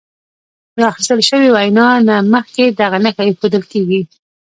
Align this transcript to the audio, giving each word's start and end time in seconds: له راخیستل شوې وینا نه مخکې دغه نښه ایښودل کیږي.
له 0.75 0.79
راخیستل 0.87 1.19
شوې 1.29 1.49
وینا 1.55 1.87
نه 2.07 2.15
مخکې 2.33 2.63
دغه 2.79 2.97
نښه 3.03 3.21
ایښودل 3.25 3.63
کیږي. 3.71 4.01